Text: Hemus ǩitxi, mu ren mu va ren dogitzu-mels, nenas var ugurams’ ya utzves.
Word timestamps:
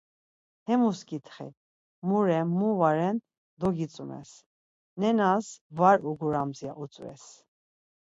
Hemus 0.67 0.99
ǩitxi, 1.07 1.47
mu 2.07 2.17
ren 2.27 2.47
mu 2.59 2.69
va 2.79 2.89
ren 2.97 3.17
dogitzu-mels, 3.59 4.31
nenas 4.99 5.47
var 5.77 5.97
ugurams’ 6.09 6.57
ya 6.65 6.71
utzves. 6.83 7.23